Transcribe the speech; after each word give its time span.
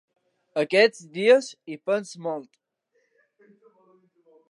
Aquests 0.61 1.03
dies 1.17 1.51
hi 1.73 1.77
penso 1.91 2.25
molt. 2.31 2.51